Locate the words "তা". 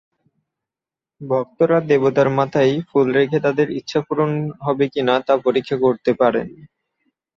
5.27-5.33